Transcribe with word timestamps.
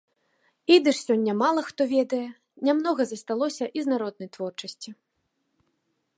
Ідыш 0.75 1.01
сёння 1.09 1.35
мала 1.43 1.61
хто 1.67 1.81
ведае, 1.93 2.23
нямнога 2.71 3.03
засталося 3.11 3.65
і 3.81 3.85
з 3.85 3.95
народнай 3.95 4.29
творчасці. 4.39 4.89